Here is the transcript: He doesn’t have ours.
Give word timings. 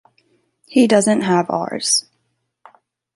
He 0.65 0.87
doesn’t 0.87 1.21
have 1.25 1.47
ours. 1.51 2.07